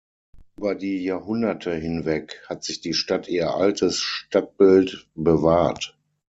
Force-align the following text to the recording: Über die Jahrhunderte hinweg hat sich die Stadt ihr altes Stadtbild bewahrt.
Über 0.57 0.73
die 0.73 1.03
Jahrhunderte 1.03 1.75
hinweg 1.75 2.43
hat 2.49 2.63
sich 2.63 2.81
die 2.81 2.95
Stadt 2.95 3.27
ihr 3.27 3.53
altes 3.53 3.99
Stadtbild 3.99 5.07
bewahrt. 5.13 5.95